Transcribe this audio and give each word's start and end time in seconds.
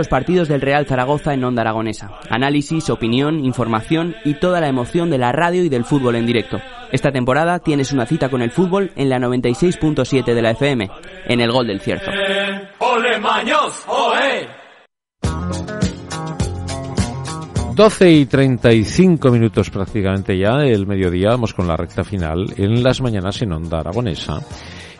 Los 0.00 0.08
partidos 0.08 0.48
del 0.48 0.62
Real 0.62 0.86
Zaragoza 0.86 1.34
en 1.34 1.44
Onda 1.44 1.60
Aragonesa. 1.60 2.12
Análisis, 2.30 2.88
opinión, 2.88 3.44
información 3.44 4.16
y 4.24 4.32
toda 4.32 4.58
la 4.58 4.68
emoción 4.68 5.10
de 5.10 5.18
la 5.18 5.30
radio 5.30 5.62
y 5.62 5.68
del 5.68 5.84
fútbol 5.84 6.16
en 6.16 6.24
directo. 6.24 6.58
Esta 6.90 7.12
temporada 7.12 7.58
tienes 7.58 7.92
una 7.92 8.06
cita 8.06 8.30
con 8.30 8.40
el 8.40 8.50
fútbol 8.50 8.92
en 8.96 9.10
la 9.10 9.18
96.7 9.18 10.24
de 10.24 10.40
la 10.40 10.52
FM, 10.52 10.90
en 11.26 11.40
el 11.42 11.52
Gol 11.52 11.66
del 11.66 11.82
Cierzo. 11.82 12.10
¡Ole 12.78 13.18
Maños! 13.20 13.84
¡Ole! 13.88 14.48
12 17.74 18.10
y 18.10 18.24
35 18.24 19.30
minutos 19.30 19.68
prácticamente 19.68 20.38
ya, 20.38 20.64
el 20.64 20.86
mediodía, 20.86 21.28
vamos 21.28 21.52
con 21.52 21.68
la 21.68 21.76
recta 21.76 22.04
final 22.04 22.46
en 22.56 22.82
las 22.82 23.02
mañanas 23.02 23.42
en 23.42 23.52
Onda 23.52 23.80
Aragonesa. 23.80 24.38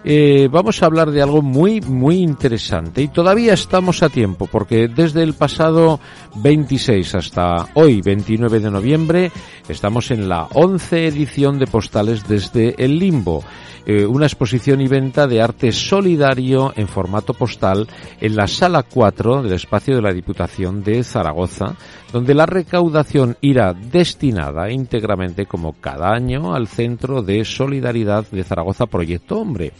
Eh, 0.02 0.48
vamos 0.50 0.82
a 0.82 0.86
hablar 0.86 1.10
de 1.10 1.20
algo 1.20 1.42
muy, 1.42 1.80
muy 1.82 2.16
interesante 2.16 3.02
y 3.02 3.08
todavía 3.08 3.52
estamos 3.52 4.02
a 4.02 4.08
tiempo 4.08 4.46
porque 4.46 4.88
desde 4.88 5.22
el 5.22 5.34
pasado 5.34 6.00
26 6.36 7.14
hasta 7.16 7.68
hoy, 7.74 8.00
29 8.00 8.60
de 8.60 8.70
noviembre, 8.70 9.30
estamos 9.68 10.10
en 10.10 10.28
la 10.28 10.44
11 10.54 11.06
edición 11.06 11.58
de 11.58 11.66
Postales 11.66 12.26
desde 12.26 12.82
el 12.82 12.98
Limbo. 12.98 13.44
Eh, 13.86 14.04
una 14.04 14.26
exposición 14.26 14.80
y 14.82 14.88
venta 14.88 15.26
de 15.26 15.40
arte 15.40 15.72
solidario 15.72 16.72
en 16.76 16.86
formato 16.86 17.32
postal 17.32 17.88
en 18.20 18.36
la 18.36 18.46
sala 18.46 18.82
4 18.82 19.42
del 19.42 19.54
espacio 19.54 19.96
de 19.96 20.02
la 20.02 20.12
Diputación 20.12 20.82
de 20.82 21.02
Zaragoza, 21.02 21.76
donde 22.12 22.34
la 22.34 22.44
recaudación 22.44 23.36
irá 23.40 23.72
destinada 23.72 24.70
íntegramente, 24.70 25.46
como 25.46 25.72
cada 25.80 26.12
año, 26.12 26.54
al 26.54 26.68
Centro 26.68 27.22
de 27.22 27.44
Solidaridad 27.44 28.26
de 28.30 28.44
Zaragoza 28.44 28.86
Proyecto 28.86 29.38
Hombre. 29.38 29.72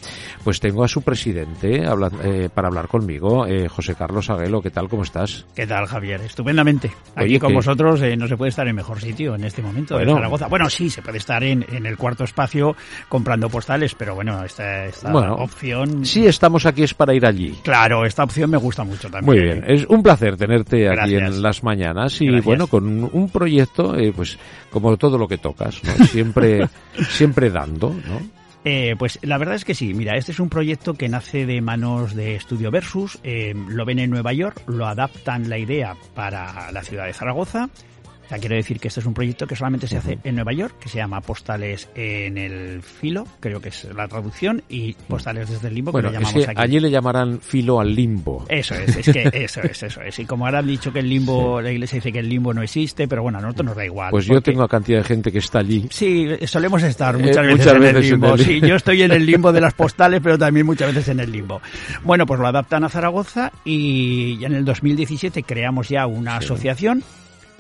Pues 0.45 0.61
tengo 0.61 0.85
a 0.85 0.89
su 0.89 1.03
presidente 1.03 1.83
eh, 1.85 2.49
para 2.53 2.69
hablar 2.69 2.89
conmigo, 2.89 3.47
eh, 3.47 3.69
José 3.69 3.95
Carlos 3.95 4.31
Aguelo. 4.31 4.63
¿Qué 4.63 4.71
tal? 4.71 4.89
¿Cómo 4.89 5.03
estás? 5.03 5.45
¿Qué 5.55 5.67
tal, 5.67 5.87
Javier? 5.87 6.21
Estupendamente. 6.23 6.91
Aquí 7.15 7.39
con 7.39 7.55
vosotros 7.55 8.01
no 8.01 8.29
se 8.29 8.37
puede 8.37 8.51
estar 8.51 8.67
en 8.69 8.77
mejor 8.77 9.01
sitio 9.01 9.35
en 9.35 9.45
este 9.45 9.63
momento 9.63 10.01
en 10.01 10.09
Zaragoza. 10.09 10.49
Bueno, 10.49 10.69
sí, 10.71 10.91
se 10.91 11.03
puede 11.03 11.19
estar 11.19 11.43
en, 11.45 11.65
en 11.71 11.87
el 11.87 11.97
cuarto 11.97 12.25
espacio 12.25 12.77
comprando 13.09 13.49
postales, 13.49 13.95
pero 13.95 14.15
bueno, 14.15 14.45
esta, 14.45 14.87
esta 14.87 15.13
opción... 15.35 16.05
Sí, 16.05 16.27
estamos 16.27 16.67
aquí 16.67 16.83
es 16.83 16.95
para 16.95 17.15
ir 17.15 17.27
allí. 17.27 17.59
Claro, 17.63 18.05
esta 18.05 18.25
opción 18.25 18.51
me 18.51 18.59
gusta 18.59 18.85
mucho 18.85 19.11
también. 19.11 19.25
Muy 19.25 19.41
bien, 19.41 19.65
es 19.67 19.87
un 19.87 20.03
placer 20.03 20.37
tenerte 20.37 20.89
aquí 20.89 21.17
en 21.17 21.43
las 21.43 21.63
mañanas 21.63 22.21
y 22.21 22.41
bueno, 22.41 22.67
con 22.67 23.09
un 23.13 23.29
proyecto, 23.31 23.97
eh, 23.97 24.13
pues 24.15 24.39
como 24.71 24.97
todo 24.97 25.19
lo 25.19 25.29
que 25.29 25.39
tocas, 25.39 25.81
siempre, 26.11 26.69
siempre 27.09 27.51
dando, 27.51 27.91
¿no? 27.91 28.40
Eh, 28.65 28.95
pues 28.99 29.19
la 29.23 29.39
verdad 29.39 29.55
es 29.55 29.65
que 29.65 29.75
sí. 29.75 29.95
Mira, 29.95 30.17
este 30.17 30.33
es 30.33 30.41
un 30.41 30.49
proyecto 30.49 30.95
que 30.95 31.09
nace 31.09 31.47
de 31.47 31.61
manos 31.61 32.15
de 32.15 32.37
Estudio 32.37 32.71
Versus. 32.71 33.19
Eh, 33.23 33.55
lo 33.69 33.85
ven 33.85 33.99
en 33.99 34.11
Nueva 34.11 34.33
York, 34.33 34.63
lo 34.67 34.87
adaptan 34.87 35.49
la 35.49 35.59
idea 35.59 35.97
para 36.15 36.71
la 36.73 36.83
ciudad 36.83 37.07
de 37.07 37.15
Zaragoza 37.15 37.71
sea, 38.31 38.39
quiero 38.39 38.55
decir 38.55 38.79
que 38.79 38.89
este 38.89 39.01
es 39.01 39.07
un 39.07 39.15
proyecto 39.15 39.47
que 39.47 39.57
solamente 39.57 39.89
se 39.89 39.97
hace 39.97 40.19
en 40.23 40.37
Nueva 40.37 40.53
York, 40.53 40.77
que 40.81 40.89
se 40.89 40.99
llama 40.99 41.21
Postales 41.21 41.89
en 41.97 42.39
el 42.39 42.81
Filo, 42.81 43.27
creo 43.41 43.61
que 43.61 43.71
es 43.71 43.89
la 43.93 44.07
traducción, 44.07 44.63
y 44.69 44.95
Postales 45.09 45.51
desde 45.51 45.67
el 45.67 45.75
Limbo, 45.75 45.93
que 45.93 46.03
le 46.03 46.13
llamamos 46.13 46.49
aquí. 46.49 46.55
Allí 46.57 46.79
le 46.79 46.91
llamarán 46.91 47.41
Filo 47.41 47.81
al 47.81 47.93
Limbo. 47.93 48.45
Eso 48.49 48.75
es, 48.77 48.97
es 48.97 49.13
que 49.13 49.29
eso 49.33 49.61
es, 49.63 49.83
eso 49.83 50.01
es. 50.03 50.19
Y 50.21 50.27
como 50.27 50.47
ahora 50.47 50.61
han 50.61 50.67
dicho 50.69 50.93
que 50.93 51.01
el 51.01 51.09
Limbo, 51.09 51.61
la 51.61 51.73
iglesia 51.73 51.97
dice 51.97 52.13
que 52.13 52.21
el 52.21 52.29
Limbo 52.29 52.55
no 52.55 52.63
existe, 52.63 53.09
pero 53.09 53.23
bueno, 53.23 53.39
a 53.39 53.41
nosotros 53.41 53.67
nos 53.67 53.77
da 53.77 53.85
igual. 53.85 54.11
Pues 54.13 54.27
yo 54.27 54.41
tengo 54.41 54.63
a 54.63 54.69
cantidad 54.69 54.99
de 54.99 55.05
gente 55.05 55.33
que 55.33 55.39
está 55.39 55.59
allí. 55.59 55.89
Sí, 55.91 56.29
solemos 56.47 56.83
estar 56.85 57.19
muchas, 57.19 57.39
eh, 57.39 57.55
veces, 57.55 57.67
en, 57.67 57.83
el 57.83 58.01
limbo. 58.01 58.39
Sí, 58.39 58.61
yo 58.61 58.77
estoy 58.77 59.03
en 59.03 59.11
el 59.11 59.27
Limbo 59.27 59.53
de 59.53 59.61
las 59.61 59.75
postales, 59.81 60.21
pero 60.23 60.39
también 60.39 60.67
muchas 60.67 60.95
veces 60.95 61.09
en 61.09 61.19
el 61.21 61.33
Limbo. 61.33 61.61
Bueno, 62.05 62.27
pues 62.27 62.39
lo 62.39 62.47
adaptan 62.47 62.85
a 62.85 62.89
Zaragoza 62.89 63.53
y 63.65 64.45
en 64.45 64.55
el 64.55 64.65
2017 64.65 65.43
creamos 65.43 65.89
ya 65.89 66.07
una 66.07 66.37
asociación 66.37 67.03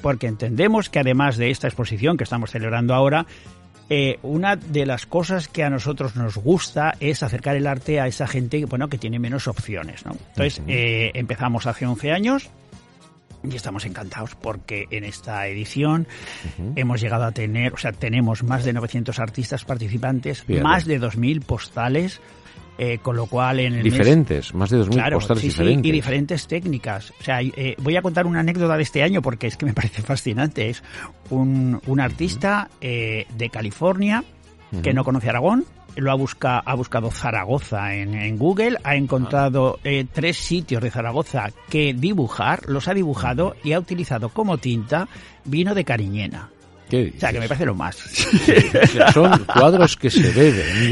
porque 0.00 0.26
entendemos 0.26 0.88
que 0.88 0.98
además 0.98 1.36
de 1.36 1.50
esta 1.50 1.68
exposición 1.68 2.16
que 2.16 2.24
estamos 2.24 2.50
celebrando 2.50 2.94
ahora, 2.94 3.26
eh, 3.88 4.18
una 4.22 4.54
de 4.54 4.86
las 4.86 5.04
cosas 5.04 5.48
que 5.48 5.64
a 5.64 5.70
nosotros 5.70 6.14
nos 6.14 6.36
gusta 6.36 6.94
es 7.00 7.24
acercar 7.24 7.56
el 7.56 7.66
arte 7.66 8.00
a 8.00 8.06
esa 8.06 8.28
gente 8.28 8.64
bueno, 8.66 8.88
que 8.88 8.98
tiene 8.98 9.18
menos 9.18 9.48
opciones. 9.48 10.06
¿no? 10.06 10.12
Entonces, 10.12 10.62
eh, 10.68 11.10
empezamos 11.14 11.66
hace 11.66 11.86
11 11.86 12.12
años 12.12 12.50
y 13.42 13.56
estamos 13.56 13.84
encantados 13.86 14.36
porque 14.36 14.86
en 14.90 15.02
esta 15.02 15.46
edición 15.48 16.06
hemos 16.76 17.00
llegado 17.00 17.24
a 17.24 17.32
tener, 17.32 17.72
o 17.72 17.78
sea, 17.78 17.90
tenemos 17.90 18.44
más 18.44 18.64
de 18.64 18.72
900 18.74 19.18
artistas 19.18 19.64
participantes, 19.64 20.44
más 20.62 20.84
de 20.84 21.00
2.000 21.00 21.42
postales, 21.42 22.20
eh, 22.82 22.96
con 23.02 23.14
lo 23.14 23.26
cual 23.26 23.60
en 23.60 23.74
el 23.74 23.82
Diferentes, 23.82 24.54
más 24.54 24.70
de 24.70 24.78
2.000 24.78 25.12
postales 25.12 25.42
diferentes. 25.42 25.86
y 25.86 25.92
diferentes 25.92 26.46
técnicas. 26.46 27.12
O 27.20 27.22
sea, 27.22 27.42
eh, 27.42 27.76
voy 27.76 27.94
a 27.96 28.00
contar 28.00 28.26
una 28.26 28.40
anécdota 28.40 28.74
de 28.78 28.82
este 28.82 29.02
año 29.02 29.20
porque 29.20 29.48
es 29.48 29.58
que 29.58 29.66
me 29.66 29.74
parece 29.74 30.00
fascinante. 30.00 30.70
Es 30.70 30.82
un, 31.28 31.78
un 31.86 32.00
artista 32.00 32.70
eh, 32.80 33.26
de 33.36 33.50
California 33.50 34.24
que 34.82 34.94
no 34.94 35.04
conoce 35.04 35.28
Aragón, 35.28 35.66
lo 35.96 36.10
ha, 36.10 36.14
busca, 36.14 36.58
ha 36.60 36.74
buscado 36.74 37.10
Zaragoza 37.10 37.92
en, 37.96 38.14
en 38.14 38.38
Google, 38.38 38.78
ha 38.84 38.94
encontrado 38.94 39.78
tres 40.12 40.38
sitios 40.38 40.80
de 40.80 40.90
Zaragoza 40.90 41.50
que 41.68 41.92
dibujar, 41.92 42.62
los 42.66 42.88
ha 42.88 42.94
dibujado 42.94 43.56
y 43.62 43.72
ha 43.72 43.80
utilizado 43.80 44.30
como 44.30 44.56
tinta 44.56 45.06
vino 45.44 45.74
de 45.74 45.84
Cariñena. 45.84 46.50
O 47.16 47.20
sea, 47.20 47.32
que 47.32 47.40
me 47.40 47.48
parece 47.48 47.66
lo 47.66 47.74
más. 47.74 47.96
son 49.14 49.44
cuadros 49.44 49.96
que 49.96 50.10
se 50.10 50.30
beben. 50.30 50.90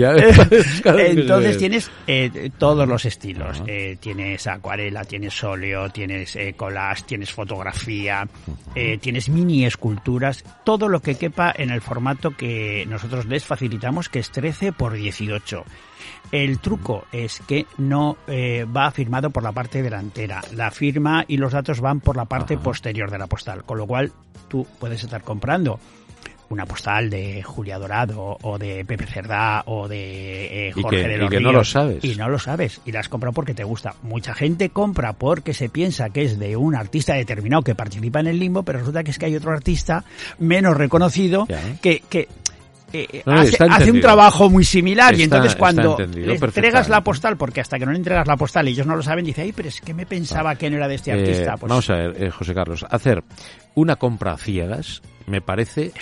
Entonces 0.85 1.59
tienes 1.59 1.91
eh, 2.07 2.51
todos 2.59 2.89
los 2.89 3.05
estilos. 3.05 3.63
Eh, 3.67 3.97
tienes 4.01 4.47
acuarela, 4.47 5.05
tienes 5.05 5.43
óleo, 5.43 5.91
tienes 5.91 6.37
eh, 6.37 6.55
collage, 6.57 7.03
tienes 7.07 7.33
fotografía, 7.33 8.27
eh, 8.75 8.99
tienes 8.99 9.29
mini 9.29 9.65
esculturas, 9.65 10.45
todo 10.65 10.89
lo 10.89 11.01
que 11.01 11.17
quepa 11.17 11.53
en 11.57 11.71
el 11.71 11.81
formato 11.81 12.37
que 12.37 12.85
nosotros 12.89 13.27
les 13.27 13.45
facilitamos, 13.45 14.09
que 14.09 14.21
es 14.21 14.31
13 14.31 14.73
por 14.73 14.95
18. 14.95 15.65
El 16.31 16.59
truco 16.59 17.05
es 17.13 17.41
que 17.47 17.67
no 17.79 18.17
va 18.29 18.91
firmado 18.91 19.31
por 19.31 19.43
la 19.43 19.53
parte 19.53 19.83
delantera. 19.83 20.43
La 20.55 20.71
firma 20.71 21.25
y 21.27 21.39
los 21.39 21.53
datos 21.53 21.81
van 21.81 22.01
por 22.01 22.17
la 22.17 22.27
parte 22.27 22.59
posterior 22.59 23.11
de 23.11 23.19
la 23.19 23.27
postal, 23.27 23.65
con 23.65 23.79
lo 23.79 23.87
cual 23.87 24.13
tú 24.49 24.67
puedes 24.79 25.03
estar 25.03 25.23
comprando 25.23 25.81
una 26.51 26.65
postal 26.65 27.11
de 27.11 27.43
Julia 27.43 27.79
Dorado 27.79 28.39
o 28.43 28.59
de 28.59 28.85
Pepe 28.85 29.07
Cerdá 29.07 29.63
o 29.67 29.87
de 29.87 30.69
eh, 30.69 30.73
Jorge 30.73 31.09
de 31.09 31.19
los 31.19 31.27
y 31.27 31.37
que 31.37 31.41
no 31.41 31.53
lo 31.53 31.65
sabes. 31.65 32.05
Y 32.05 32.15
no 32.17 32.29
lo 32.29 32.39
sabes. 32.39 32.81
Y 32.87 32.93
la 32.93 33.01
has 33.01 33.09
comprado 33.09 33.35
porque 33.35 33.55
te 33.55 33.65
gusta. 33.65 33.95
Mucha 34.03 34.35
gente 34.35 34.71
compra 34.71 35.13
porque 35.13 35.53
se 35.53 35.69
piensa 35.69 36.11
que 36.11 36.23
es 36.23 36.39
de 36.39 36.57
un 36.57 36.75
artista 36.75 37.15
determinado 37.15 37.63
que 37.63 37.75
participa 37.75 38.21
en 38.21 38.29
el 38.29 38.39
limbo, 38.39 38.63
pero 38.63 38.79
resulta 38.79 39.05
que 39.05 39.11
es 39.11 39.19
que 39.19 39.27
hay 39.27 39.37
otro 39.37 39.53
artista 39.53 40.05
menos 40.39 40.77
reconocido 40.77 41.47
que, 41.83 42.03
que 42.09 42.29
eh, 42.93 43.22
hace, 43.26 43.91
un 43.91 44.00
trabajo 44.00 44.49
muy 44.49 44.65
similar 44.65 45.15
y 45.19 45.22
entonces 45.22 45.54
cuando 45.56 45.97
le 45.99 46.34
entregas 46.34 46.88
la 46.88 47.03
postal, 47.03 47.37
porque 47.37 47.60
hasta 47.60 47.78
que 47.78 47.84
no 47.84 47.93
le 47.93 47.99
entregas 47.99 48.26
la 48.26 48.37
postal 48.37 48.69
y 48.69 48.72
ellos 48.72 48.87
no 48.87 48.97
lo 48.97 49.03
saben, 49.03 49.25
dice, 49.25 49.43
ay, 49.43 49.53
pero 49.53 49.69
es 49.69 49.81
que 49.81 49.93
me 49.94 50.06
pensaba 50.06 50.54
que 50.54 50.71
no 50.71 50.76
era 50.76 50.88
de 50.88 50.94
este 50.94 51.10
eh, 51.10 51.15
artista. 51.15 51.56
Pues 51.56 51.69
vamos 51.69 51.91
a 51.91 51.94
ver, 51.94 52.31
José 52.31 52.54
Carlos, 52.54 52.87
hacer 52.88 53.22
una 53.75 53.97
compra 53.97 54.32
a 54.32 54.38
ciegas 54.38 55.03
me 55.28 55.41
parece 55.41 55.93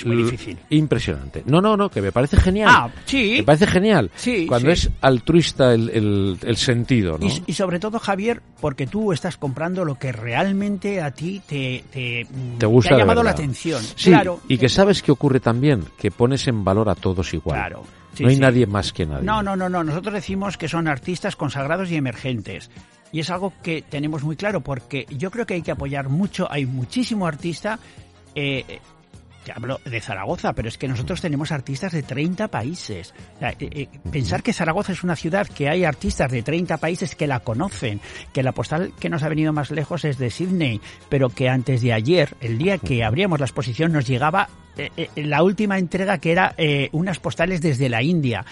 impresionante. 0.71 1.43
No, 1.47 1.61
no, 1.61 1.77
no, 1.77 1.91
que 1.91 2.01
me 2.01 2.13
parece 2.13 2.37
genial. 2.37 2.69
Ah, 2.71 2.91
sí. 3.05 3.37
Me 3.39 3.43
parece 3.43 3.67
genial. 3.67 4.11
Sí, 4.17 4.47
Cuando 4.47 4.71
es 4.71 4.91
altruista 5.01 5.75
el, 5.75 6.39
el, 6.43 6.57
sentido, 6.57 7.19
¿no? 7.19 7.27
Y, 7.47 7.53
sobre 7.53 7.79
todo, 7.79 7.99
Javier, 7.99 8.43
porque 8.61 8.87
tú 8.87 9.13
estás 9.13 9.37
comprando 9.37 9.85
lo 9.85 9.99
que 9.99 10.13
realmente 10.13 11.01
a 11.01 11.11
ti 11.11 11.43
te, 11.47 11.85
te, 11.91 12.27
¿Te, 12.59 12.67
gusta 12.67 12.95
ha 12.95 12.99
llamado 12.99 13.23
la 13.23 13.31
atención. 13.31 13.83
Sí, 13.83 14.11
claro. 14.11 14.41
y 14.49 14.59
que 14.59 14.69
sabes 14.69 15.03
que 15.03 15.13
ocurre 15.13 15.41
también, 15.41 15.85
que 15.99 16.11
pones 16.11 16.47
en 16.49 16.65
valor 16.65 16.89
a 16.89 16.95
todos 16.95 17.35
igual. 17.35 17.59
Claro. 17.59 17.85
no 18.21 18.29
hay 18.29 18.39
nadie 18.39 18.67
más 18.67 18.93
que 18.93 19.07
nadie. 19.07 19.25
No, 19.25 19.43
no, 19.43 19.57
no, 19.57 19.69
no. 19.69 19.83
Nosotros 19.85 20.15
decimos 20.15 20.57
que 20.57 20.69
son 20.69 20.89
artistas 20.89 21.37
consagrados 21.37 21.91
y 21.91 21.97
emergentes. 21.97 22.71
Y 23.13 23.21
es 23.21 23.31
algo 23.31 23.53
que 23.63 23.83
tenemos 23.83 24.25
muy 24.25 24.37
claro 24.37 24.61
porque 24.61 25.07
yo 25.11 25.31
creo 25.31 25.47
que 25.47 25.55
hay 25.55 25.63
que 25.63 25.71
apoyar 25.71 26.09
mucho. 26.09 26.51
Hay 26.51 26.67
muchísimo 26.67 27.27
artista 27.27 27.79
eh, 28.35 28.81
hablo 29.53 29.81
de 29.85 30.01
Zaragoza, 30.01 30.53
pero 30.53 30.69
es 30.69 30.79
que 30.79 30.89
nosotros 30.89 31.21
tenemos 31.21 31.53
artistas 31.53 31.93
de 31.93 32.03
30 32.03 32.49
países. 32.49 33.15
Eh, 33.41 33.55
eh, 33.61 33.89
pensar 34.11 34.43
que 34.43 34.53
Zaragoza 34.53 34.93
es 34.93 35.05
una 35.05 35.17
ciudad 35.17 35.47
que 35.47 35.69
hay 35.69 35.85
artistas 35.85 36.31
de 36.31 36.43
30 36.43 36.77
países 36.79 37.15
que 37.15 37.27
la 37.27 37.41
conocen, 37.41 38.01
que 38.33 38.43
la 38.43 38.53
postal 38.53 38.93
que 38.99 39.09
nos 39.09 39.23
ha 39.23 39.29
venido 39.29 39.53
más 39.53 39.71
lejos 39.71 40.05
es 40.05 40.19
de 40.19 40.31
Sydney, 40.31 40.81
pero 41.09 41.29
que 41.29 41.49
antes 41.49 41.83
de 41.83 41.93
ayer, 41.93 42.37
el 42.41 42.59
día 42.59 42.79
que 42.79 43.05
abríamos 43.05 43.41
la 43.41 43.47
exposición, 43.47 43.93
nos 43.93 44.07
llegaba 44.07 44.49
eh, 44.77 45.09
la 45.17 45.43
última 45.43 45.79
entrega 45.79 46.19
que 46.19 46.33
era 46.33 46.55
unas 46.93 47.19
postales 47.19 47.61
desde 47.61 47.89
la 47.89 48.03
India 48.03 48.45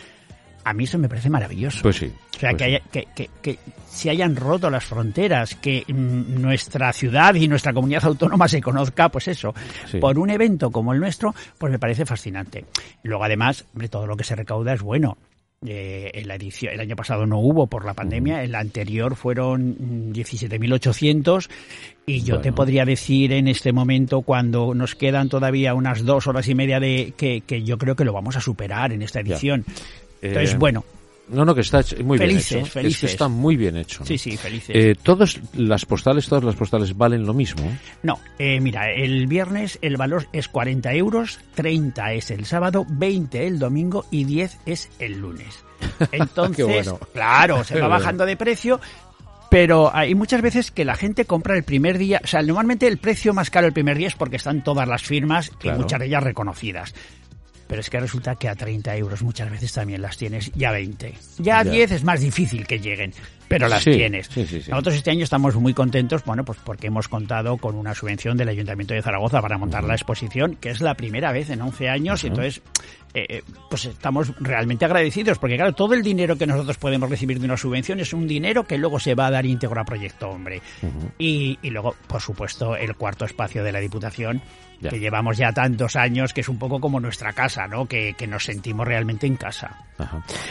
a 0.64 0.72
mí 0.72 0.84
eso 0.84 0.98
me 0.98 1.08
parece 1.08 1.30
maravilloso. 1.30 1.82
Pues 1.82 1.96
sí. 1.96 2.06
O 2.36 2.38
sea, 2.38 2.50
pues 2.52 2.80
que, 2.90 3.06
que, 3.14 3.30
que, 3.42 3.58
se 3.88 4.10
hayan 4.10 4.34
roto 4.34 4.70
las 4.70 4.84
fronteras, 4.84 5.54
que 5.54 5.84
mm, 5.86 6.40
nuestra 6.40 6.92
ciudad 6.92 7.34
y 7.34 7.46
nuestra 7.46 7.72
comunidad 7.72 8.04
autónoma 8.04 8.48
se 8.48 8.60
conozca, 8.60 9.08
pues 9.08 9.28
eso, 9.28 9.54
por 10.00 10.18
un 10.18 10.30
evento 10.30 10.70
como 10.70 10.92
el 10.92 11.00
nuestro, 11.00 11.34
pues 11.58 11.70
me 11.70 11.78
parece 11.78 12.04
fascinante. 12.04 12.64
Luego 13.02 13.24
además, 13.24 13.64
hombre, 13.72 13.88
todo 13.88 14.06
lo 14.06 14.16
que 14.16 14.24
se 14.24 14.34
recauda 14.34 14.72
es 14.72 14.82
bueno. 14.82 15.16
Eh, 15.66 16.10
en 16.12 16.28
la 16.28 16.34
edición, 16.34 16.74
el 16.74 16.80
año 16.80 16.94
pasado 16.94 17.24
no 17.24 17.38
hubo 17.38 17.68
por 17.68 17.86
la 17.86 17.94
pandemia, 17.94 18.42
el 18.42 18.54
anterior 18.54 19.16
fueron 19.16 20.12
17.800 20.12 21.48
y 22.04 22.20
yo 22.20 22.40
te 22.40 22.52
podría 22.52 22.84
decir 22.84 23.32
en 23.32 23.48
este 23.48 23.72
momento, 23.72 24.20
cuando 24.20 24.74
nos 24.74 24.94
quedan 24.94 25.30
todavía 25.30 25.72
unas 25.72 26.04
dos 26.04 26.26
horas 26.26 26.48
y 26.48 26.54
media 26.54 26.80
de 26.80 27.14
que, 27.16 27.62
yo 27.62 27.78
creo 27.78 27.96
que 27.96 28.04
lo 28.04 28.12
vamos 28.12 28.36
a 28.36 28.42
superar 28.42 28.92
en 28.92 29.00
esta 29.00 29.20
edición. 29.20 29.64
Entonces, 30.28 30.54
eh, 30.54 30.58
bueno, 30.58 30.84
no, 31.28 31.44
no, 31.44 31.54
que 31.54 31.62
está 31.62 31.80
muy 32.02 32.18
bien 32.18 32.36
hecho. 32.36 32.64
Felices. 32.66 33.00
que 33.00 33.06
está 33.06 33.28
muy 33.28 33.56
bien 33.56 33.76
hecho. 33.76 34.04
Sí, 34.04 34.18
sí, 34.18 34.36
felices. 34.36 34.76
Eh, 34.76 34.94
¿Todas 35.02 35.40
las 35.54 35.86
postales, 35.86 36.28
todas 36.28 36.44
las 36.44 36.54
postales 36.54 36.96
valen 36.96 37.24
lo 37.24 37.32
mismo? 37.32 37.62
No, 38.02 38.20
eh, 38.38 38.60
mira, 38.60 38.90
el 38.90 39.26
viernes 39.26 39.78
el 39.80 39.96
valor 39.96 40.26
es 40.32 40.48
40 40.48 40.92
euros, 40.92 41.40
30 41.54 42.12
es 42.12 42.30
el 42.30 42.44
sábado, 42.44 42.84
20 42.88 43.46
el 43.46 43.58
domingo 43.58 44.04
y 44.10 44.24
10 44.24 44.58
es 44.66 44.90
el 44.98 45.18
lunes. 45.18 45.64
Entonces, 46.12 46.92
claro, 47.12 47.64
se 47.64 47.80
va 47.80 47.88
bajando 47.88 48.26
de 48.26 48.36
precio, 48.36 48.80
pero 49.50 49.94
hay 49.94 50.14
muchas 50.14 50.42
veces 50.42 50.70
que 50.70 50.84
la 50.84 50.94
gente 50.94 51.24
compra 51.24 51.56
el 51.56 51.62
primer 51.62 51.96
día, 51.96 52.20
o 52.22 52.26
sea, 52.26 52.42
normalmente 52.42 52.86
el 52.86 52.98
precio 52.98 53.32
más 53.32 53.50
caro 53.50 53.66
el 53.66 53.72
primer 53.72 53.96
día 53.96 54.08
es 54.08 54.14
porque 54.14 54.36
están 54.36 54.62
todas 54.62 54.86
las 54.86 55.02
firmas 55.02 55.52
y 55.62 55.70
muchas 55.70 56.00
de 56.00 56.06
ellas 56.06 56.22
reconocidas. 56.22 56.94
Pero 57.74 57.80
es 57.80 57.90
que 57.90 57.98
resulta 57.98 58.36
que 58.36 58.48
a 58.48 58.54
30 58.54 58.96
euros 58.96 59.20
muchas 59.24 59.50
veces 59.50 59.72
también 59.72 60.00
las 60.00 60.16
tienes 60.16 60.52
ya 60.54 60.70
20. 60.70 61.12
Ya 61.38 61.58
a 61.58 61.64
10 61.64 61.90
es 61.90 62.04
más 62.04 62.20
difícil 62.20 62.68
que 62.68 62.78
lleguen, 62.78 63.12
pero 63.48 63.68
las 63.68 63.84
tienes. 63.84 64.30
Nosotros 64.68 64.94
este 64.94 65.10
año 65.10 65.24
estamos 65.24 65.54
muy 65.56 65.74
contentos, 65.74 66.24
bueno, 66.24 66.44
pues 66.44 66.58
porque 66.64 66.88
hemos 66.88 67.08
contado 67.08 67.56
con 67.56 67.74
una 67.74 67.94
subvención 67.94 68.36
del 68.36 68.48
Ayuntamiento 68.48 68.94
de 68.94 69.02
Zaragoza 69.02 69.40
para 69.40 69.58
montar 69.58 69.84
la 69.84 69.94
exposición, 69.94 70.56
que 70.56 70.70
es 70.70 70.80
la 70.80 70.94
primera 70.94 71.32
vez 71.32 71.50
en 71.50 71.62
11 71.62 71.88
años, 71.88 72.24
y 72.24 72.28
entonces 72.28 72.62
eh, 73.14 73.26
eh, 73.28 73.42
pues 73.70 73.84
estamos 73.84 74.32
realmente 74.40 74.84
agradecidos, 74.84 75.38
porque 75.38 75.56
claro, 75.56 75.72
todo 75.72 75.94
el 75.94 76.02
dinero 76.02 76.36
que 76.36 76.46
nosotros 76.46 76.76
podemos 76.78 77.08
recibir 77.08 77.38
de 77.38 77.46
una 77.46 77.56
subvención 77.56 78.00
es 78.00 78.12
un 78.12 78.26
dinero 78.26 78.64
que 78.64 78.78
luego 78.78 78.98
se 78.98 79.14
va 79.14 79.26
a 79.26 79.30
dar 79.30 79.46
íntegro 79.46 79.80
a 79.80 79.84
Proyecto 79.84 80.30
Hombre. 80.30 80.60
y, 81.18 81.58
y 81.62 81.70
luego, 81.70 81.94
por 82.06 82.20
supuesto, 82.20 82.76
el 82.76 82.96
cuarto 82.96 83.24
espacio 83.24 83.62
de 83.62 83.72
la 83.72 83.80
Diputación, 83.80 84.42
que 84.90 84.98
llevamos 84.98 85.36
ya 85.36 85.52
tantos 85.52 85.96
años, 85.96 86.32
que 86.32 86.40
es 86.40 86.48
un 86.48 86.58
poco 86.58 86.80
como 86.80 87.00
nuestra 87.00 87.32
casa, 87.32 87.66
¿no? 87.66 87.86
Que, 87.86 88.14
nos 88.28 88.44
sentimos 88.44 88.86
realmente 88.86 89.26
en 89.26 89.36
casa. 89.36 89.76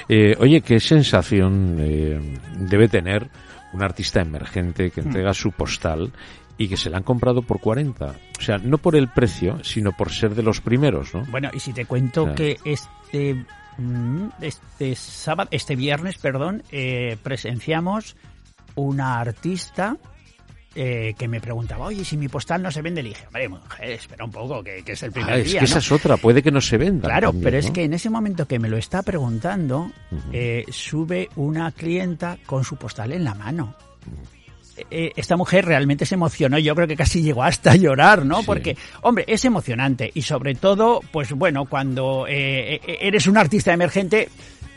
Eh, 0.07 0.35
oye, 0.39 0.61
¿qué 0.61 0.79
sensación 0.79 1.77
eh, 1.79 2.19
debe 2.59 2.82
tener 2.87 3.29
un 3.73 3.83
artista 3.83 4.21
emergente 4.21 4.91
que 4.91 5.01
entrega 5.01 5.33
su 5.33 5.51
postal 5.51 6.13
y 6.57 6.67
que 6.67 6.77
se 6.77 6.89
la 6.89 6.97
han 6.97 7.03
comprado 7.03 7.41
por 7.41 7.59
40? 7.59 8.05
O 8.37 8.41
sea, 8.41 8.57
no 8.57 8.77
por 8.77 8.95
el 8.95 9.09
precio, 9.09 9.63
sino 9.63 9.91
por 9.91 10.11
ser 10.11 10.35
de 10.35 10.43
los 10.43 10.61
primeros, 10.61 11.13
¿no? 11.13 11.25
Bueno, 11.25 11.49
y 11.53 11.59
si 11.59 11.73
te 11.73 11.85
cuento 11.85 12.33
que 12.35 12.57
este 12.65 13.45
mm, 13.77 14.27
este 14.41 14.95
sábado, 14.95 15.49
este 15.51 15.75
viernes, 15.75 16.17
perdón, 16.17 16.63
eh, 16.71 17.17
presenciamos 17.23 18.15
una 18.75 19.19
artista 19.19 19.97
eh, 20.75 21.13
que 21.17 21.27
me 21.27 21.39
preguntaba, 21.39 21.85
oye, 21.85 22.03
si 22.03 22.17
mi 22.17 22.27
postal 22.27 22.63
no 22.63 22.71
se 22.71 22.81
vende, 22.81 23.03
le 23.03 23.09
dije, 23.09 23.27
hombre, 23.27 23.47
mujer, 23.47 23.91
espera 23.91 24.25
un 24.25 24.31
poco, 24.31 24.63
que, 24.63 24.83
es 24.85 25.03
el 25.03 25.09
ah, 25.09 25.13
primer 25.13 25.35
día. 25.35 25.45
Es 25.45 25.53
que 25.59 25.65
esa 25.65 25.79
es 25.79 25.91
otra, 25.91 26.17
puede 26.17 26.41
que 26.41 26.51
no 26.51 26.61
se 26.61 26.77
venda. 26.77 27.07
Claro, 27.07 27.31
pero 27.43 27.57
es 27.57 27.69
que 27.69 27.83
en 27.83 27.93
ese 27.93 28.09
momento 28.09 28.47
que 28.47 28.57
me 28.57 28.69
lo 28.69 28.77
está 28.77 29.03
preguntando, 29.03 29.91
eh, 30.31 30.65
sube 30.69 31.29
una 31.35 31.71
clienta 31.71 32.37
con 32.45 32.63
su 32.63 32.75
postal 32.77 33.11
en 33.11 33.23
la 33.23 33.35
mano. 33.35 33.75
Eh, 34.89 35.11
esta 35.15 35.37
mujer 35.37 35.65
realmente 35.65 36.07
se 36.07 36.15
emocionó, 36.15 36.57
yo 36.57 36.73
creo 36.73 36.87
que 36.87 36.95
casi 36.95 37.21
llegó 37.21 37.43
hasta 37.43 37.75
llorar, 37.75 38.25
¿no? 38.25 38.41
Porque, 38.41 38.75
hombre, 39.01 39.25
es 39.27 39.45
emocionante 39.45 40.09
y 40.11 40.23
sobre 40.23 40.55
todo, 40.55 41.01
pues 41.11 41.31
bueno, 41.33 41.65
cuando 41.65 42.25
eres 42.27 43.27
un 43.27 43.37
artista 43.37 43.71
emergente, 43.73 44.29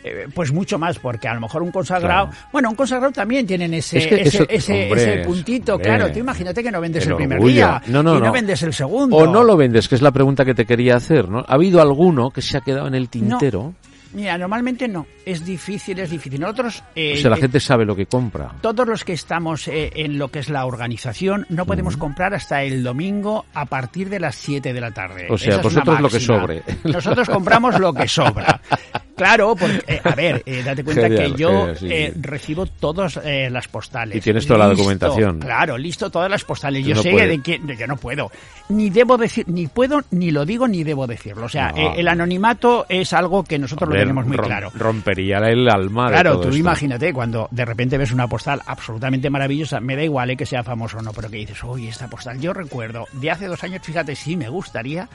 eh, 0.06 0.28
pues 0.32 0.52
mucho 0.52 0.78
más, 0.78 0.98
porque 0.98 1.28
a 1.28 1.34
lo 1.34 1.40
mejor 1.40 1.62
un 1.62 1.70
consagrado, 1.70 2.30
bueno, 2.52 2.70
un 2.70 2.76
consagrado 2.76 3.12
también 3.12 3.46
tienen 3.46 3.74
ese, 3.74 3.98
ese, 4.22 4.46
ese, 4.48 5.22
puntito, 5.24 5.78
claro, 5.78 6.10
tú 6.12 6.20
imagínate 6.20 6.62
que 6.62 6.70
no 6.70 6.80
vendes 6.80 7.06
el, 7.06 7.16
primer 7.16 7.42
día 7.42 7.82
no, 7.88 8.02
no, 8.02 8.16
y 8.16 8.20
no, 8.20 8.32
vendes 8.32 8.62
el 8.62 8.72
segundo. 8.72 9.16
O 9.16 9.26
no 9.26 9.42
lo 9.42 9.56
vendes, 9.56 9.88
que 9.88 9.94
es 9.94 10.02
la 10.02 10.12
pregunta 10.12 10.44
que 10.44 10.54
te 10.54 10.64
quería 10.64 10.96
hacer, 10.96 11.28
¿no? 11.28 11.40
¿Ha 11.40 11.54
habido 11.54 11.80
alguno 11.80 12.30
que 12.30 12.42
se 12.42 12.56
ha 12.56 12.60
quedado 12.60 12.86
en 12.86 12.94
el 12.94 13.08
tintero? 13.08 13.74
Mira, 14.16 14.38
normalmente 14.38 14.88
no. 14.88 15.06
Es 15.26 15.44
difícil, 15.44 15.98
es 15.98 16.10
difícil. 16.10 16.40
Nosotros... 16.40 16.82
Eh, 16.94 17.14
o 17.18 17.20
sea, 17.20 17.30
la 17.30 17.36
gente 17.36 17.60
sabe 17.60 17.84
lo 17.84 17.94
que 17.94 18.06
compra. 18.06 18.50
Todos 18.62 18.86
los 18.86 19.04
que 19.04 19.12
estamos 19.12 19.68
eh, 19.68 19.92
en 19.94 20.18
lo 20.18 20.28
que 20.28 20.38
es 20.38 20.48
la 20.48 20.64
organización 20.64 21.44
no 21.50 21.66
podemos 21.66 21.98
comprar 21.98 22.32
hasta 22.32 22.62
el 22.62 22.82
domingo 22.82 23.44
a 23.52 23.66
partir 23.66 24.08
de 24.08 24.20
las 24.20 24.36
7 24.36 24.72
de 24.72 24.80
la 24.80 24.92
tarde. 24.92 25.26
O 25.28 25.36
sea, 25.36 25.58
vosotros 25.58 26.00
lo 26.00 26.08
que 26.08 26.20
sobre. 26.20 26.62
Nosotros 26.84 27.28
compramos 27.28 27.78
lo 27.78 27.92
que 27.92 28.08
sobra. 28.08 28.60
Claro, 29.16 29.56
porque, 29.56 29.82
eh, 29.86 30.00
a 30.04 30.14
ver, 30.14 30.42
eh, 30.44 30.62
date 30.62 30.84
cuenta 30.84 31.08
que 31.08 31.32
yo 31.36 31.68
eh, 31.82 32.12
recibo 32.20 32.66
todas 32.66 33.18
las 33.50 33.66
postales. 33.68 34.16
Y 34.16 34.20
tienes 34.20 34.46
toda 34.46 34.60
la 34.60 34.68
documentación. 34.68 35.40
Claro, 35.40 35.78
listo 35.78 36.10
todas 36.10 36.30
las 36.30 36.44
postales. 36.44 36.84
Yo 36.84 36.94
sé 36.96 37.10
de 37.10 37.40
que 37.40 37.60
yo 37.78 37.86
no 37.86 37.96
puedo. 37.96 38.30
Ni 38.68 38.90
debo 38.90 39.16
decir, 39.16 39.48
ni 39.48 39.66
puedo, 39.66 40.02
ni 40.10 40.30
lo 40.30 40.44
digo, 40.44 40.68
ni 40.68 40.84
debo 40.84 41.06
decirlo. 41.06 41.46
O 41.46 41.48
sea, 41.48 41.70
el 41.70 42.06
anonimato 42.08 42.86
es 42.88 43.12
algo 43.12 43.42
que 43.42 43.58
nosotros 43.58 43.90
lo 43.90 43.96
tenemos 43.96 44.26
muy 44.26 44.36
claro. 44.36 44.70
Rompería 44.74 45.38
el 45.38 45.68
alma. 45.68 46.08
Claro, 46.08 46.40
tú 46.40 46.54
imagínate 46.54 47.12
cuando 47.12 47.48
de 47.50 47.64
repente 47.64 47.96
ves 47.96 48.12
una 48.12 48.28
postal 48.28 48.60
absolutamente 48.66 49.30
maravillosa, 49.30 49.80
me 49.80 49.96
da 49.96 50.02
igual 50.02 50.26
que 50.36 50.46
sea 50.46 50.64
famoso 50.64 50.98
o 50.98 51.02
no, 51.02 51.12
pero 51.12 51.30
que 51.30 51.36
dices, 51.36 51.62
oye, 51.62 51.88
esta 51.88 52.08
postal, 52.08 52.40
yo 52.40 52.52
recuerdo 52.52 53.06
de 53.12 53.30
hace 53.30 53.46
dos 53.46 53.62
años, 53.62 53.82
fíjate, 53.82 54.16
sí 54.16 54.36
me 54.36 54.48
gustaría, 54.48 55.08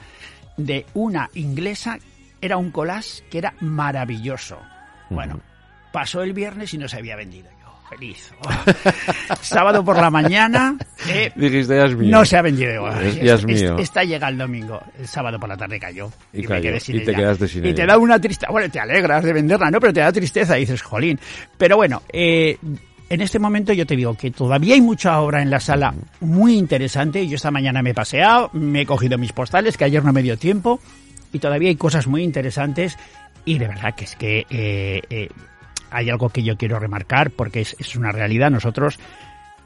de 0.56 0.86
una 0.94 1.28
inglesa 1.34 1.98
era 2.42 2.56
un 2.56 2.70
collage 2.70 3.22
que 3.30 3.38
era 3.38 3.54
maravilloso. 3.60 4.58
Bueno, 5.08 5.40
pasó 5.92 6.22
el 6.22 6.32
viernes 6.32 6.74
y 6.74 6.78
no 6.78 6.88
se 6.88 6.96
había 6.96 7.14
vendido. 7.14 7.48
Yo, 7.60 7.72
feliz. 7.88 8.32
Sábado 9.40 9.84
por 9.84 9.96
la 9.96 10.10
mañana. 10.10 10.76
Eh, 11.08 11.32
Dijiste, 11.36 11.76
ya 11.76 11.84
es 11.84 11.94
mío. 11.94 12.10
No 12.10 12.24
se 12.24 12.36
ha 12.36 12.42
vendido. 12.42 12.90
ya 13.22 13.34
es 13.34 13.46
mío. 13.46 13.78
Esta 13.78 14.02
llega 14.02 14.28
el 14.28 14.36
domingo. 14.36 14.82
El 14.98 15.06
sábado 15.06 15.38
por 15.38 15.48
la 15.48 15.56
tarde 15.56 15.78
cayó. 15.78 16.10
Y, 16.32 16.44
Me 16.46 16.60
quedé 16.60 16.80
sin 16.80 16.96
y 16.96 17.04
te 17.04 17.14
quedaste 17.14 17.46
sin 17.46 17.64
Y 17.64 17.72
te 17.72 17.86
da 17.86 17.96
una 17.96 18.20
tristeza. 18.20 18.50
Bueno, 18.50 18.68
te 18.68 18.80
alegras 18.80 19.22
de 19.22 19.32
venderla, 19.32 19.70
¿no? 19.70 19.78
Pero 19.78 19.92
te 19.92 20.00
da 20.00 20.10
tristeza. 20.10 20.58
Y 20.58 20.62
dices, 20.62 20.82
jolín. 20.82 21.20
Pero 21.56 21.76
bueno, 21.76 22.02
eh, 22.12 22.58
en 23.08 23.20
este 23.20 23.38
momento 23.38 23.72
yo 23.72 23.86
te 23.86 23.94
digo 23.94 24.16
que 24.16 24.32
todavía 24.32 24.74
hay 24.74 24.80
mucha 24.80 25.20
obra 25.20 25.42
en 25.42 25.50
la 25.50 25.60
sala 25.60 25.94
muy 26.18 26.56
interesante. 26.56 27.28
Yo 27.28 27.36
esta 27.36 27.52
mañana 27.52 27.82
me 27.82 27.90
he 27.90 27.94
paseado, 27.94 28.50
me 28.52 28.80
he 28.80 28.86
cogido 28.86 29.16
mis 29.16 29.32
postales, 29.32 29.76
que 29.76 29.84
ayer 29.84 30.02
no 30.02 30.12
me 30.12 30.22
dio 30.22 30.36
tiempo 30.36 30.80
y 31.32 31.38
todavía 31.38 31.68
hay 31.68 31.76
cosas 31.76 32.06
muy 32.06 32.22
interesantes 32.22 32.98
y 33.44 33.58
de 33.58 33.68
verdad 33.68 33.94
que 33.94 34.04
es 34.04 34.16
que 34.16 34.46
eh, 34.50 35.02
eh, 35.10 35.28
hay 35.90 36.10
algo 36.10 36.28
que 36.28 36.42
yo 36.42 36.56
quiero 36.56 36.78
remarcar 36.78 37.30
porque 37.30 37.60
es, 37.60 37.76
es 37.78 37.96
una 37.96 38.12
realidad. 38.12 38.50
Nosotros, 38.50 38.98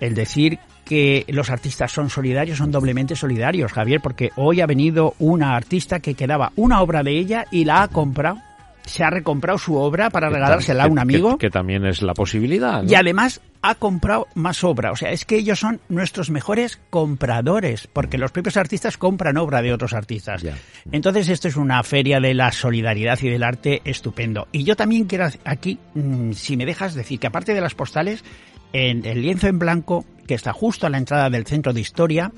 el 0.00 0.14
decir 0.14 0.58
que 0.84 1.24
los 1.28 1.50
artistas 1.50 1.92
son 1.92 2.10
solidarios, 2.10 2.58
son 2.58 2.70
doblemente 2.70 3.16
solidarios, 3.16 3.72
Javier, 3.72 4.00
porque 4.00 4.30
hoy 4.36 4.60
ha 4.60 4.66
venido 4.66 5.14
una 5.18 5.56
artista 5.56 6.00
que 6.00 6.14
quedaba 6.14 6.52
una 6.56 6.80
obra 6.80 7.02
de 7.02 7.18
ella 7.18 7.44
y 7.50 7.64
la 7.64 7.82
ha 7.82 7.88
comprado 7.88 8.38
se 8.86 9.04
ha 9.04 9.10
recomprado 9.10 9.58
su 9.58 9.76
obra 9.76 10.10
para 10.10 10.30
regalársela 10.30 10.84
a 10.84 10.86
un 10.86 10.98
amigo. 10.98 11.36
Que, 11.36 11.50
también 11.50 11.84
es 11.84 12.00
la 12.02 12.14
posibilidad. 12.14 12.82
Y 12.84 12.94
además 12.94 13.40
ha 13.62 13.74
comprado 13.74 14.28
más 14.34 14.64
obra. 14.64 14.92
O 14.92 14.96
sea, 14.96 15.10
es 15.10 15.24
que 15.24 15.36
ellos 15.36 15.58
son 15.58 15.80
nuestros 15.88 16.30
mejores 16.30 16.80
compradores, 16.88 17.88
porque 17.92 18.16
los 18.16 18.32
propios 18.32 18.56
artistas 18.56 18.96
compran 18.96 19.36
obra 19.36 19.60
de 19.60 19.72
otros 19.72 19.92
artistas. 19.92 20.44
Entonces, 20.90 21.28
esto 21.28 21.48
es 21.48 21.56
una 21.56 21.82
feria 21.82 22.20
de 22.20 22.32
la 22.32 22.52
solidaridad 22.52 23.18
y 23.20 23.28
del 23.28 23.42
arte 23.42 23.82
estupendo. 23.84 24.48
Y 24.52 24.64
yo 24.64 24.76
también 24.76 25.04
quiero 25.04 25.26
aquí, 25.44 25.78
mm, 25.94 26.32
si 26.32 26.56
me 26.56 26.64
dejas 26.64 26.94
decir 26.94 27.18
que 27.18 27.26
aparte 27.26 27.54
de 27.54 27.60
las 27.60 27.74
postales, 27.74 28.24
en 28.72 29.04
el 29.04 29.22
lienzo 29.22 29.48
en 29.48 29.58
blanco, 29.58 30.04
que 30.26 30.34
está 30.34 30.52
justo 30.52 30.86
a 30.86 30.90
la 30.90 30.98
entrada 30.98 31.30
del 31.30 31.46
centro 31.46 31.72
de 31.72 31.80
historia, 31.80 32.32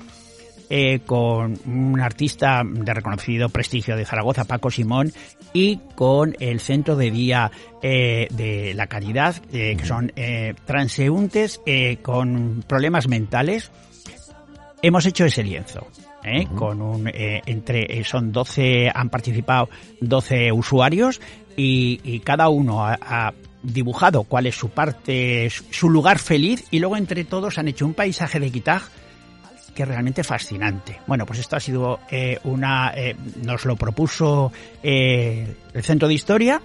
eh, 0.71 0.99
con 1.03 1.57
un 1.65 1.99
artista 1.99 2.61
de 2.63 2.93
reconocido 2.93 3.49
prestigio 3.49 3.95
de 3.95 4.05
Zaragoza, 4.05 4.43
Paco 4.43 4.69
Simón, 4.69 5.11
y 5.51 5.79
con 5.95 6.35
el 6.39 6.59
Centro 6.59 6.95
de 6.95 7.09
Día 7.09 7.49
eh, 7.81 8.27
de 8.29 8.75
la 8.75 8.85
Caridad, 8.85 9.35
eh, 9.51 9.75
que 9.75 9.85
son 9.85 10.11
transeúntes 10.65 11.59
con 12.03 12.63
problemas 12.67 13.07
mentales. 13.07 13.71
Hemos 14.83 15.07
hecho 15.07 15.25
ese 15.25 15.43
lienzo. 15.43 15.87
con 16.55 16.81
un 16.83 17.09
entre 17.11 18.03
son 18.03 18.31
12 18.31 18.91
han 18.93 19.09
participado 19.09 19.69
12 20.01 20.51
usuarios 20.51 21.19
y, 21.57 22.19
cada 22.19 22.49
uno 22.49 22.85
ha, 22.85 23.33
dibujado 23.61 24.23
cuál 24.23 24.45
es 24.45 24.55
su 24.55 24.69
parte 24.69 25.49
su 25.49 25.89
lugar 25.89 26.17
feliz 26.17 26.63
y 26.71 26.79
luego 26.79 26.95
entre 26.95 27.25
todos 27.25 27.57
han 27.57 27.67
hecho 27.67 27.85
un 27.85 27.93
paisaje 27.93 28.39
de 28.39 28.51
Quitaj 28.51 28.83
que 29.71 29.85
realmente 29.85 30.23
fascinante. 30.23 30.99
Bueno, 31.07 31.25
pues 31.25 31.39
esto 31.39 31.55
ha 31.55 31.59
sido 31.59 31.99
eh, 32.09 32.39
una, 32.43 32.93
eh, 32.95 33.15
nos 33.43 33.65
lo 33.65 33.75
propuso 33.75 34.51
eh, 34.83 35.55
el 35.73 35.83
Centro 35.83 36.07
de 36.07 36.13
Historia 36.13 36.61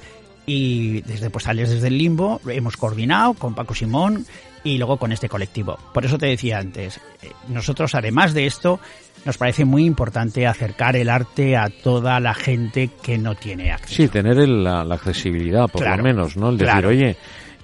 y 0.46 1.00
desde 1.02 1.30
Postales 1.30 1.70
desde 1.70 1.88
el 1.88 1.99
Limbo 1.99 2.40
hemos 2.46 2.76
coordinado 2.76 3.34
con 3.34 3.54
Paco 3.54 3.75
Simón 3.75 4.26
y 4.62 4.78
luego 4.78 4.96
con 4.99 5.12
este 5.12 5.28
colectivo. 5.28 5.78
Por 5.92 6.04
eso 6.04 6.18
te 6.18 6.26
decía 6.26 6.58
antes, 6.58 7.00
nosotros 7.49 7.94
además 7.94 8.34
de 8.34 8.46
esto 8.46 8.80
nos 9.25 9.38
parece 9.38 9.64
muy 9.64 9.84
importante 9.84 10.46
acercar 10.46 10.96
el 10.96 11.08
arte 11.08 11.56
a 11.56 11.70
toda 11.70 12.20
la 12.20 12.34
gente 12.34 12.90
que 13.02 13.18
no 13.18 13.34
tiene 13.34 13.73
acceso. 13.73 13.94
Sí, 13.94 14.08
tener 14.08 14.37
la, 14.49 14.82
accesibilidad, 14.82 15.68
por 15.68 15.87
lo 15.87 16.02
menos, 16.02 16.37
¿no? 16.37 16.50
El 16.50 16.58
decir, 16.58 16.87
oye, 16.87 17.16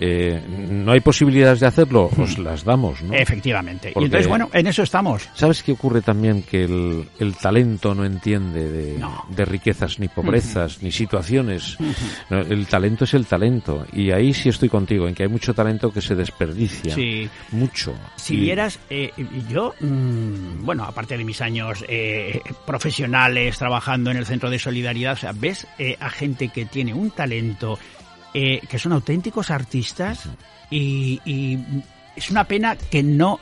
eh, 0.03 0.43
no 0.49 0.93
hay 0.93 1.01
posibilidades 1.01 1.61
de 1.61 1.67
hacerlo, 1.67 2.11
os 2.17 2.39
las 2.39 2.65
damos, 2.65 3.03
¿no? 3.03 3.13
Efectivamente. 3.13 3.93
y 3.95 4.05
entonces, 4.05 4.27
bueno, 4.27 4.49
en 4.55 4.67
eso 4.67 4.83
estamos. 4.83 5.29
¿Sabes 5.35 5.63
qué 5.63 5.73
ocurre 5.73 6.01
también? 6.01 6.43
Que 6.43 6.65
el, 6.65 7.35
talento 7.41 7.95
no 7.95 8.07
entiende 8.07 8.97
de, 9.29 9.45
riquezas 9.45 9.99
ni 9.99 10.09
pobrezas, 10.09 10.83
ni 10.83 10.91
situaciones. 10.91 11.77
el 12.31 12.67
talento 12.67 13.05
es 13.05 13.13
el 13.13 13.27
talento. 13.27 13.87
Y 13.93 14.11
ahí 14.11 14.33
sí 14.33 14.49
estoy 14.49 14.71
contigo, 14.71 15.07
en 15.07 15.15
que 15.15 15.25
hay 15.25 15.29
mucho 15.29 15.53
talento 15.53 15.93
que 15.93 16.01
se 16.01 16.15
desperdicia. 16.15 16.95
Sí. 16.95 17.29
Mucho. 17.51 17.95
Si 18.17 18.37
vieras, 18.37 18.79
eh, 18.89 19.13
yo, 19.51 19.75
mm, 19.81 20.65
bueno, 20.65 20.85
aparte 20.85 21.19
de 21.19 21.25
mis 21.25 21.43
años 21.43 21.85
eh, 21.89 22.41
profesionales 22.67 23.59
trabajando 23.59 24.11
en 24.11 24.17
el 24.17 24.25
Centro 24.25 24.49
de 24.49 24.59
Solidaridad, 24.59 25.13
o 25.13 25.17
sea, 25.17 25.33
ves 25.33 25.67
a 25.99 26.09
gente 26.09 26.49
que 26.49 26.65
tiene 26.65 26.95
un 26.95 27.11
talento 27.11 27.79
eh, 28.35 28.61
que 28.69 28.79
son 28.79 28.93
auténticos 28.93 29.51
artistas 29.51 30.29
y, 30.71 31.21
y, 31.25 31.59
es 32.17 32.31
una 32.31 32.45
pena 32.45 32.77
que 32.77 33.03
no 33.03 33.41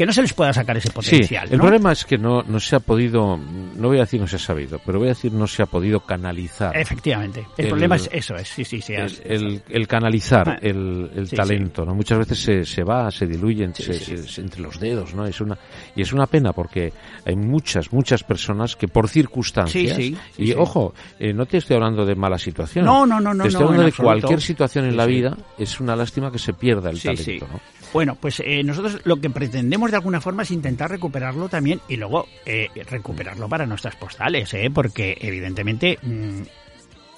que 0.00 0.06
no 0.06 0.14
se 0.14 0.22
les 0.22 0.32
pueda 0.32 0.50
sacar 0.50 0.74
ese 0.78 0.90
potencial. 0.90 1.46
Sí, 1.46 1.52
el 1.52 1.60
problema 1.60 1.92
es 1.92 2.06
que 2.06 2.16
no, 2.16 2.42
no 2.42 2.58
se 2.58 2.74
ha 2.74 2.80
podido, 2.80 3.36
no 3.36 3.88
voy 3.88 3.98
a 3.98 4.00
decir 4.00 4.18
no 4.18 4.26
se 4.26 4.36
ha 4.36 4.38
sabido, 4.38 4.80
pero 4.86 4.98
voy 4.98 5.08
a 5.08 5.10
decir 5.10 5.30
no 5.30 5.46
se 5.46 5.62
ha 5.62 5.66
podido 5.66 6.00
canalizar. 6.00 6.74
Efectivamente, 6.74 7.46
el, 7.58 7.68
problema 7.68 7.96
es 7.96 8.08
eso, 8.10 8.34
es, 8.34 8.48
sí, 8.48 8.64
sí, 8.64 8.80
sí. 8.80 8.94
El, 8.94 9.60
el, 9.68 9.86
canalizar 9.86 10.48
ah, 10.48 10.58
el, 10.62 11.28
talento, 11.36 11.84
¿no? 11.84 11.94
Muchas 11.94 12.18
veces 12.18 12.38
se, 12.38 12.64
se 12.64 12.82
va, 12.82 13.10
se 13.10 13.26
diluye 13.26 13.62
entre, 13.62 14.62
los 14.62 14.80
dedos, 14.80 15.14
¿no? 15.14 15.26
Es 15.26 15.38
una, 15.42 15.58
y 15.94 16.00
es 16.00 16.14
una 16.14 16.26
pena 16.26 16.54
porque 16.54 16.94
hay 17.26 17.36
muchas, 17.36 17.92
muchas 17.92 18.24
personas 18.24 18.76
que 18.76 18.88
por 18.88 19.06
circunstancias, 19.06 19.98
y 20.38 20.52
ojo, 20.54 20.94
eh, 21.18 21.34
no 21.34 21.44
te 21.44 21.58
estoy 21.58 21.76
hablando 21.76 22.06
de 22.06 22.14
mala 22.14 22.38
situación. 22.38 22.86
No, 22.86 23.04
no, 23.04 23.20
no, 23.20 23.34
no. 23.34 23.42
Te 23.42 23.50
estoy 23.50 23.64
hablando 23.64 23.84
de 23.84 23.92
cualquier 23.92 24.40
situación 24.40 24.86
en 24.86 24.96
la 24.96 25.04
vida, 25.04 25.36
es 25.58 25.78
una 25.78 25.94
lástima 25.94 26.32
que 26.32 26.38
se 26.38 26.54
pierda 26.54 26.88
el 26.88 27.02
talento, 27.02 27.46
¿no? 27.52 27.60
Bueno, 27.92 28.14
pues 28.14 28.40
eh, 28.40 28.62
nosotros 28.62 29.00
lo 29.04 29.20
que 29.20 29.30
pretendemos 29.30 29.90
de 29.90 29.96
alguna 29.96 30.20
forma 30.20 30.44
es 30.44 30.50
intentar 30.50 30.90
recuperarlo 30.90 31.48
también 31.48 31.80
y 31.88 31.96
luego 31.96 32.26
eh, 32.46 32.68
recuperarlo 32.88 33.48
para 33.48 33.66
nuestras 33.66 33.96
postales, 33.96 34.54
¿eh? 34.54 34.70
porque 34.72 35.18
evidentemente 35.20 35.98
mm, 36.02 36.42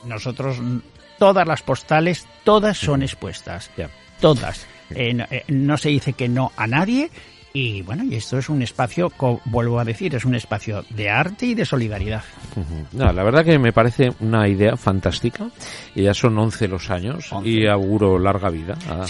nosotros, 0.09 0.61
todas 1.19 1.47
las 1.47 1.63
postales, 1.63 2.27
todas 2.45 2.79
son 2.79 3.03
expuestas. 3.03 3.71
Todas. 4.21 4.67
no 5.49 5.77
se 5.77 5.89
dice 5.89 6.13
que 6.13 6.29
no 6.29 6.53
a 6.57 6.67
nadie 6.67 7.11
y 7.55 7.83
bueno, 7.83 8.05
y 8.05 8.15
esto 8.15 8.39
es 8.39 8.49
un 8.49 8.63
espacio, 8.63 9.13
vuelvo 9.45 9.79
a 9.79 9.85
decir, 9.85 10.15
es 10.15 10.25
un 10.25 10.35
espacio 10.35 10.85
de 10.91 11.11
arte 11.11 11.47
y 11.47 11.55
de 11.55 11.65
solidaridad. 11.65 12.23
la 12.93 13.13
verdad 13.13 13.45
que 13.45 13.59
me 13.59 13.73
parece 13.73 14.13
una 14.21 14.49
idea 14.49 14.77
fantástica. 14.77 15.49
Y 15.95 16.03
ya 16.05 16.15
son 16.15 16.39
11 16.39 16.69
los 16.69 16.91
años 16.91 17.31
y 17.45 17.67
auguro 17.67 18.19
larga 18.19 18.49
vida 18.49 18.77
a, 18.89 19.05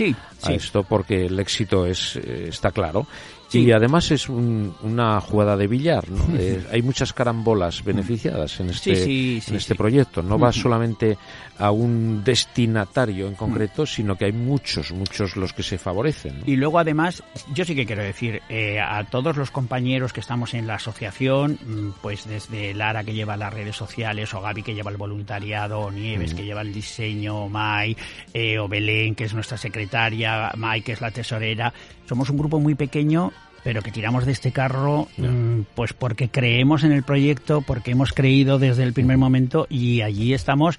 esto 0.53 0.83
porque 0.83 1.27
el 1.27 1.39
éxito 1.39 1.87
es 1.87 2.17
eh, 2.17 2.47
está 2.49 2.73
claro. 2.73 3.07
Y 3.53 3.73
además 3.73 4.11
es 4.11 4.29
una 4.29 5.21
jugada 5.21 5.57
de 5.57 5.67
billar, 5.67 6.09
¿no? 6.11 6.23
Eh, 6.43 6.65
hay 6.73 6.83
muchas 6.83 7.13
carambolas 7.13 7.85
beneficiadas 7.85 8.59
en 8.59 8.71
este, 8.71 9.05
en 9.05 9.55
este 9.55 9.75
proyecto. 9.75 10.23
No 10.23 10.39
va 10.39 10.51
solamente 10.51 11.19
a 11.59 11.71
un 11.71 12.25
destinatario 12.25 13.29
en 13.29 13.35
concreto, 13.35 13.87
sino 13.87 14.17
que 14.17 14.25
hay 14.25 14.33
muchos, 14.33 14.93
muchos 14.93 15.37
los 15.37 15.53
que 15.53 15.63
se 15.63 15.79
favorecen. 15.79 16.43
Y 16.47 16.57
luego 16.57 16.79
además, 16.79 17.23
yo 17.55 17.65
sí 17.65 17.75
que 17.75 17.87
quiero 17.87 18.03
decir, 18.03 18.41
eh, 18.49 18.81
a 18.81 19.05
todos 19.05 19.37
los 19.37 19.51
compañeros 19.51 20.13
que 20.13 20.21
estamos 20.21 20.55
en 20.55 20.67
la 20.67 20.75
asociación, 20.75 21.59
mm, 21.65 22.01
pues 22.01 22.27
desde 22.27 22.75
Lara 22.75 23.05
que 23.05 23.15
lleva 23.15 23.37
las 23.37 23.53
redes 23.53 23.77
sociales, 23.77 24.33
o 24.35 24.41
Gaby 24.41 24.63
que 24.63 24.75
lleva 24.75 24.91
el 24.91 24.97
voluntariado, 24.97 25.81
o 25.81 25.91
Nieves 25.91 26.35
que 26.35 26.45
lleva 26.45 26.63
el 26.63 26.73
diseño, 26.73 27.49
Mai, 27.49 27.97
eh, 28.33 28.59
o 28.59 28.67
Belén 28.67 29.15
que 29.15 29.25
es 29.25 29.35
nuestra 29.35 29.59
secretaria, 29.59 30.51
Mai 30.57 30.83
que 30.83 30.93
es 30.93 31.01
la 31.01 31.11
tesorera, 31.11 31.73
somos 32.09 32.29
un 32.31 32.39
grupo 32.39 32.59
muy 32.59 32.75
pequeño 32.75 33.33
pero 33.64 33.83
que 33.83 33.90
tiramos 33.90 34.26
de 34.26 34.33
este 34.33 34.52
carro 34.52 35.09
mm, 35.16 35.61
pues 35.75 35.92
porque 35.92 36.28
creemos 36.28 36.85
en 36.85 36.92
el 36.92 37.02
proyecto, 37.02 37.62
porque 37.62 37.92
hemos 37.92 38.12
creído 38.12 38.59
desde 38.59 38.83
el 38.83 38.92
primer 38.92 39.19
momento 39.19 39.66
y 39.69 40.02
allí 40.02 40.35
estamos 40.35 40.78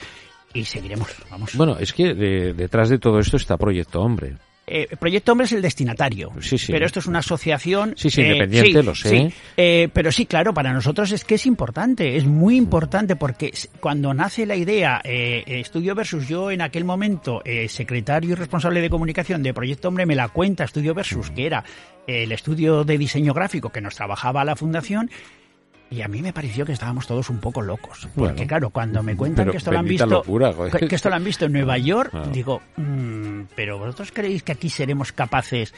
y 0.53 0.65
seguiremos. 0.65 1.09
Vamos. 1.31 1.55
Bueno, 1.55 1.77
es 1.79 1.93
que 1.93 2.13
detrás 2.13 2.89
de 2.89 2.99
todo 2.99 3.19
esto 3.19 3.37
está 3.37 3.57
Proyecto 3.57 4.01
Hombre. 4.01 4.37
Eh, 4.65 4.88
Proyecto 4.98 5.34
Hombre 5.34 5.46
es 5.46 5.51
el 5.51 5.62
destinatario, 5.62 6.32
sí, 6.39 6.58
sí. 6.58 6.72
pero 6.72 6.86
esto 6.86 7.00
es 7.00 7.05
una 7.05 7.20
asociación... 7.20 7.96
Sí, 7.98 8.10
sí, 8.10 8.22
eh, 8.22 8.27
independiente, 8.27 8.82
lo 8.82 8.96
sé. 8.96 9.34
Eh, 9.58 9.89
pero 9.91 10.10
sí, 10.10 10.25
claro, 10.25 10.53
para 10.53 10.72
nosotros 10.72 11.12
es 11.12 11.25
que 11.25 11.36
es 11.36 11.46
importante, 11.46 12.15
es 12.15 12.25
muy 12.25 12.55
importante 12.55 13.17
porque 13.17 13.51
cuando 13.82 14.13
nace 14.13 14.46
la 14.46 14.55
idea, 14.55 15.01
Estudio 15.03 15.96
Versus, 15.96 16.29
yo 16.29 16.50
en 16.50 16.62
aquel 16.62 16.86
momento, 16.86 17.41
secretario 17.67 18.32
y 18.32 18.36
responsable 18.36 18.79
de 18.79 18.89
comunicación 18.89 19.43
de 19.43 19.53
Proyecto 19.53 19.89
Hombre, 19.89 20.05
me 20.05 20.15
la 20.15 20.29
cuenta 20.29 20.63
Estudio 20.63 20.93
Versus, 20.93 21.29
que 21.32 21.46
era 21.46 21.65
el 22.08 22.32
estudio 22.32 22.86
de 22.86 22.98
diseño 22.98 23.34
gráfico 23.34 23.70
que 23.70 23.82
nos 23.82 23.96
trabajaba 23.96 24.46
la 24.46 24.55
fundación, 24.55 25.10
y 25.93 26.01
a 26.01 26.07
mí 26.07 26.23
me 26.23 26.33
pareció 26.33 26.65
que 26.65 26.71
estábamos 26.71 27.05
todos 27.05 27.29
un 27.29 27.39
poco 27.39 27.62
locos. 27.62 28.07
Porque 28.15 28.47
claro, 28.47 28.71
cuando 28.71 29.03
me 29.03 29.15
cuentan 29.15 29.51
que 29.51 29.57
esto 29.57 29.71
lo 29.71 29.77
han 29.77 29.85
visto 29.85 30.23
que, 30.23 30.95
esto 30.95 31.09
lo 31.09 31.15
han 31.15 31.23
visto 31.23 31.45
en 31.45 31.53
Nueva 31.53 31.77
York, 31.77 32.09
ah. 32.13 32.27
digo, 32.31 32.62
mm, 32.77 33.41
pero 33.55 33.77
vosotros 33.77 34.12
creéis 34.12 34.41
que 34.41 34.53
aquí 34.53 34.69
seremos 34.69 35.12
capaces. 35.12 35.73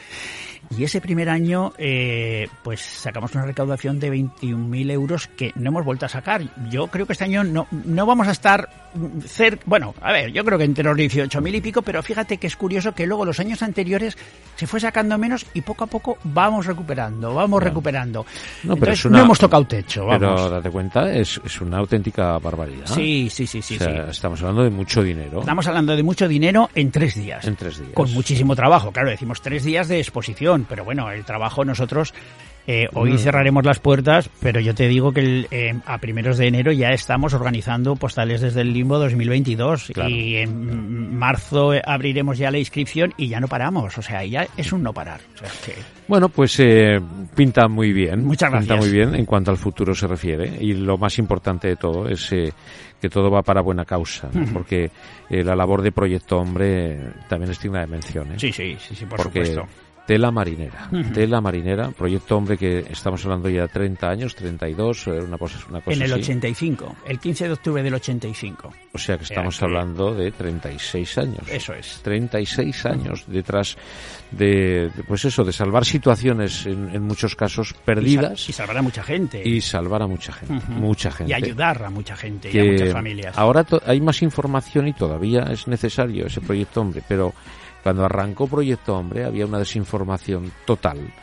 Y 0.75 0.83
ese 0.83 1.01
primer 1.01 1.29
año, 1.29 1.73
eh, 1.77 2.47
pues 2.63 2.81
sacamos 2.81 3.35
una 3.35 3.45
recaudación 3.45 3.99
de 3.99 4.11
21.000 4.11 4.91
euros 4.91 5.27
que 5.27 5.51
no 5.55 5.69
hemos 5.69 5.85
vuelto 5.85 6.05
a 6.05 6.09
sacar. 6.09 6.41
Yo 6.69 6.87
creo 6.87 7.05
que 7.05 7.13
este 7.13 7.25
año 7.25 7.43
no, 7.43 7.67
no 7.71 8.05
vamos 8.05 8.27
a 8.27 8.31
estar 8.31 8.69
cerca, 9.25 9.63
bueno, 9.65 9.93
a 10.01 10.11
ver, 10.11 10.31
yo 10.31 10.43
creo 10.45 10.57
que 10.57 10.63
entre 10.63 10.83
los 10.83 10.97
18.000 10.97 11.55
y 11.55 11.61
pico, 11.61 11.81
pero 11.81 12.01
fíjate 12.01 12.37
que 12.37 12.47
es 12.47 12.55
curioso 12.55 12.93
que 12.93 13.05
luego 13.05 13.25
los 13.25 13.39
años 13.39 13.61
anteriores 13.61 14.17
se 14.55 14.67
fue 14.67 14.79
sacando 14.79 15.17
menos 15.17 15.45
y 15.53 15.61
poco 15.61 15.83
a 15.83 15.87
poco 15.87 16.17
vamos 16.23 16.65
recuperando, 16.65 17.33
vamos 17.33 17.61
recuperando. 17.61 18.25
No, 18.63 18.75
pero 18.77 18.93
no 19.09 19.19
hemos 19.19 19.39
tocado 19.39 19.65
techo. 19.65 20.04
Pero 20.09 20.49
date 20.49 20.69
cuenta, 20.69 21.11
es, 21.13 21.39
es 21.43 21.61
una 21.61 21.77
auténtica 21.77 22.37
barbaridad. 22.39 22.85
Sí, 22.87 23.29
sí, 23.29 23.47
sí, 23.47 23.61
sí, 23.61 23.77
Estamos 24.09 24.41
hablando 24.41 24.63
de 24.63 24.69
mucho 24.69 25.03
dinero. 25.03 25.39
Estamos 25.39 25.67
hablando 25.67 25.95
de 25.95 26.03
mucho 26.03 26.27
dinero 26.27 26.69
en 26.75 26.91
tres 26.91 27.15
días. 27.15 27.45
En 27.45 27.55
tres 27.55 27.79
días. 27.79 27.93
Con 27.93 28.11
muchísimo 28.13 28.55
trabajo. 28.55 28.91
Claro, 28.91 29.09
decimos 29.09 29.41
tres 29.41 29.63
días 29.63 29.87
de 29.87 29.99
exposición, 29.99 30.65
pero 30.67 30.83
bueno, 30.83 31.11
el 31.11 31.25
trabajo 31.25 31.65
nosotros 31.65 32.13
eh, 32.67 32.87
hoy 32.93 33.13
mm. 33.13 33.17
cerraremos 33.19 33.63
las 33.63 33.79
puertas, 33.79 34.29
pero 34.41 34.59
yo 34.59 34.73
te 34.73 34.87
digo 34.87 35.11
que 35.11 35.45
eh, 35.51 35.75
a 35.85 35.99
primeros 35.99 36.37
de 36.37 36.47
enero 36.47 36.71
ya 36.71 36.89
estamos 36.89 37.33
organizando 37.33 37.95
postales 37.95 38.41
desde 38.41 38.61
el 38.61 38.73
Limbo 38.73 38.97
2022 38.97 39.91
y 40.07 40.37
en 40.37 41.15
marzo 41.15 41.73
abriremos 41.85 42.39
ya 42.39 42.49
la 42.49 42.57
inscripción 42.57 43.13
y 43.17 43.27
ya 43.27 43.39
no 43.39 43.47
paramos, 43.47 43.97
o 43.97 44.01
sea, 44.01 44.23
ya 44.25 44.47
es 44.57 44.73
un 44.73 44.81
no 44.81 44.93
parar. 44.93 45.21
Bueno, 46.07 46.29
pues 46.29 46.59
eh, 46.59 46.99
pinta 47.35 47.67
muy 47.67 47.93
bien. 47.93 48.25
Muchas 48.25 48.49
gracias. 48.49 48.67
Pinta 48.67 48.83
muy 48.83 48.91
bien 48.91 49.15
en 49.15 49.25
cuanto 49.25 49.51
al 49.51 49.57
futuro 49.57 49.93
se 49.93 50.07
refiere 50.07 50.57
y 50.59 50.73
lo 50.73 50.97
más 50.97 51.19
importante 51.19 51.67
de 51.67 51.75
todo 51.75 52.07
es 52.07 52.29
que 52.29 53.09
todo 53.09 53.29
va 53.29 53.43
para 53.43 53.61
buena 53.61 53.85
causa, 53.85 54.29
porque 54.51 54.89
la 55.29 55.55
labor 55.55 55.83
de 55.83 55.91
Proyecto 55.91 56.37
Hombre 56.37 56.97
también 57.29 57.51
es 57.51 57.61
digna 57.61 57.81
de 57.81 57.87
mención. 57.87 58.27
Sí, 58.37 58.51
sí, 58.51 58.75
sí, 58.79 58.95
sí 58.95 59.05
por 59.05 59.21
supuesto 59.21 59.67
Tela 60.05 60.31
Marinera. 60.31 60.89
Tela 61.13 61.41
Marinera, 61.41 61.89
proyecto 61.89 62.37
hombre 62.37 62.57
que 62.57 62.79
estamos 62.89 63.23
hablando 63.25 63.49
ya 63.49 63.63
de 63.63 63.67
30 63.69 64.09
años, 64.09 64.35
32, 64.35 65.07
eh, 65.07 65.11
una 65.21 65.37
cosa, 65.37 65.57
una 65.69 65.81
cosa 65.81 65.95
En 65.95 66.03
el 66.03 66.13
85, 66.13 66.95
el 67.07 67.19
15 67.19 67.47
de 67.47 67.53
octubre 67.53 67.81
del 67.83 67.93
85. 67.93 68.73
O 68.93 68.97
sea 68.97 69.17
que 69.17 69.23
estamos 69.23 69.61
hablando 69.63 70.13
de 70.13 70.31
36 70.31 71.17
años. 71.17 71.49
Eso 71.49 71.73
es. 71.73 72.01
36 72.03 72.85
años 72.85 73.23
detrás 73.27 73.77
de, 74.31 74.91
pues 75.07 75.25
eso, 75.25 75.43
de 75.43 75.51
salvar 75.51 75.85
situaciones 75.85 76.65
en, 76.65 77.01
muchos 77.03 77.35
casos 77.35 77.73
perdidas. 77.73 78.47
Y, 78.49 78.53
salvar 78.53 78.77
a 78.77 78.81
mucha 78.81 79.03
gente. 79.03 79.41
Y 79.47 79.61
salvar 79.61 80.03
a 80.03 80.07
mucha 80.07 80.33
gente, 80.33 80.65
mucha 80.69 81.11
gente. 81.11 81.31
Y 81.31 81.33
ayudar 81.33 81.83
a 81.83 81.89
mucha 81.89 82.15
gente 82.15 82.49
y 82.51 82.59
a 82.59 82.63
muchas 82.63 82.93
familias. 82.93 83.37
Ahora 83.37 83.65
hay 83.85 84.01
más 84.01 84.21
información 84.21 84.87
y 84.87 84.93
todavía 84.93 85.47
es 85.51 85.67
necesario 85.67 86.27
ese 86.27 86.41
proyecto 86.41 86.81
hombre, 86.81 87.01
pero 87.07 87.33
cuando 87.85 88.03
arrancó 88.03 88.47
Proyecto 88.47 88.97
Hombre 88.97 89.25
había 89.25 89.45
una 89.45 89.59
desinformación 89.59 90.51
total 90.65 91.13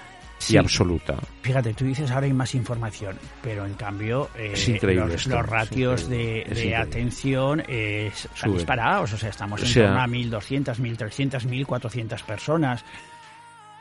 y 0.48 0.56
absoluta. 0.56 1.16
Fíjate, 1.42 1.74
tú 1.74 1.84
dices 1.84 2.08
ahora 2.12 2.26
hay 2.26 2.32
más 2.32 2.54
información, 2.54 3.18
pero 3.42 3.66
en 3.66 3.74
cambio 3.74 4.28
eh, 4.36 4.54
los, 4.94 5.26
ratios 5.26 6.08
de, 6.08 6.76
atención 6.76 7.64
están 7.66 8.52
disparados. 8.52 9.12
O 9.12 9.16
sea, 9.18 9.30
estamos 9.30 9.60
en 9.60 9.74
torno 9.74 10.00
a 10.00 10.06
1.200, 10.06 10.76
1.300, 10.76 11.66
1.400 11.66 12.22
personas. 12.22 12.84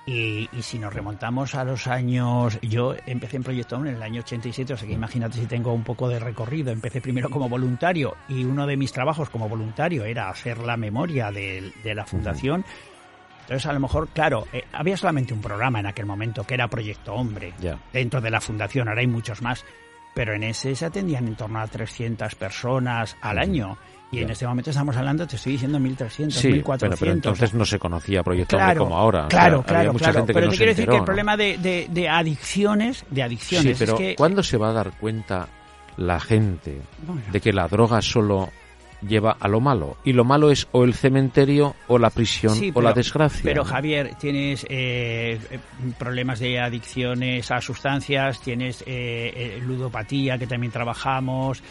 Y, 0.05 0.49
si 0.61 0.79
nos 0.79 0.93
remontamos 0.93 1.53
a 1.53 1.63
los 1.63 1.85
años, 1.87 2.59
yo 2.61 2.95
empecé 3.05 3.37
en 3.37 3.43
Proyecto 3.43 3.75
Hombre 3.75 3.91
en 3.91 3.97
el 3.97 4.03
año 4.03 4.21
87, 4.21 4.73
o 4.73 4.77
sea 4.77 4.87
que 4.87 4.93
imagínate 4.93 5.37
si 5.37 5.45
tengo 5.45 5.73
un 5.73 5.83
poco 5.83 6.09
de 6.09 6.19
recorrido. 6.19 6.71
Empecé 6.71 7.01
primero 7.01 7.29
como 7.29 7.47
voluntario 7.47 8.15
y 8.27 8.43
uno 8.43 8.65
de 8.65 8.77
mis 8.77 8.91
trabajos 8.91 9.29
como 9.29 9.47
voluntario 9.47 10.03
era 10.03 10.29
hacer 10.29 10.57
la 10.59 10.75
memoria 10.75 11.31
de, 11.31 11.71
la 11.83 12.05
fundación. 12.05 12.65
Entonces, 13.41 13.65
a 13.65 13.73
lo 13.73 13.79
mejor, 13.79 14.07
claro, 14.09 14.47
eh, 14.53 14.63
había 14.71 14.97
solamente 14.97 15.33
un 15.33 15.41
programa 15.41 15.79
en 15.79 15.87
aquel 15.87 16.05
momento 16.05 16.45
que 16.45 16.55
era 16.55 16.67
Proyecto 16.67 17.13
Hombre, 17.13 17.53
dentro 17.93 18.21
de 18.21 18.31
la 18.31 18.41
fundación, 18.41 18.87
ahora 18.87 19.01
hay 19.01 19.07
muchos 19.07 19.41
más, 19.41 19.65
pero 20.15 20.33
en 20.33 20.43
ese 20.43 20.75
se 20.75 20.85
atendían 20.85 21.27
en 21.27 21.35
torno 21.35 21.59
a 21.59 21.67
300 21.67 22.33
personas 22.35 23.17
al 23.21 23.37
año. 23.37 23.77
Y 24.11 24.19
en 24.19 24.29
este 24.29 24.45
momento 24.45 24.71
estamos 24.71 24.95
hablando, 24.97 25.25
te 25.25 25.37
estoy 25.37 25.53
diciendo 25.53 25.79
1.300, 25.79 26.31
sí, 26.31 26.49
1.400. 26.49 26.97
Pero, 26.99 27.11
entonces 27.13 27.53
no 27.53 27.65
se 27.65 27.79
conocía 27.79 28.23
Proyecto 28.23 28.57
como 28.77 28.97
ahora. 28.97 29.27
Claro, 29.29 29.63
claro, 29.63 29.93
claro. 29.93 30.25
pero 30.25 30.49
te 30.49 30.57
quiero 30.57 30.71
decir 30.71 30.87
que 30.87 30.97
el 30.97 31.03
problema 31.03 31.37
de, 31.37 31.87
de, 31.89 32.09
adicciones, 32.09 33.05
de 33.09 33.23
adicciones. 33.23 33.77
Sí, 33.77 33.85
pero 33.85 33.93
es 33.93 33.99
que... 33.99 34.15
¿cuándo 34.15 34.43
se 34.43 34.57
va 34.57 34.69
a 34.69 34.73
dar 34.73 34.91
cuenta 34.99 35.47
la 35.97 36.19
gente 36.19 36.81
de 37.31 37.41
que 37.41 37.53
la 37.53 37.67
droga 37.67 38.01
solo 38.01 38.49
lleva 39.07 39.35
a 39.39 39.47
lo 39.47 39.59
malo. 39.59 39.97
Y 40.03 40.13
lo 40.13 40.23
malo 40.23 40.51
es 40.51 40.67
o 40.71 40.83
el 40.83 40.93
cementerio 40.93 41.75
o 41.87 41.97
la 41.97 42.09
prisión 42.09 42.53
o 42.73 42.81
la 42.81 42.93
desgracia. 42.93 43.41
Pero 43.43 43.63
Javier, 43.63 44.15
tienes 44.19 44.65
eh, 44.69 45.39
problemas 45.97 46.39
de 46.39 46.59
adicciones 46.59 47.49
a 47.51 47.61
sustancias, 47.61 48.41
tienes 48.41 48.81
eh, 48.81 49.33
eh, 49.35 49.59
ludopatía 49.61 50.37
que 50.37 50.47
también 50.47 50.71
trabajamos. 50.71 51.63